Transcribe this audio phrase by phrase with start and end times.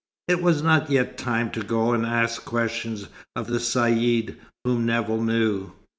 [0.27, 3.05] It was not yet time to go and ask questions
[3.35, 5.73] of the Caïd, whom Nevill knew.